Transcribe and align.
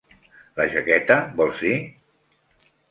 La 0.59 0.65
jaqueta, 0.71 1.19
vols 1.43 1.63
dir? 1.67 1.77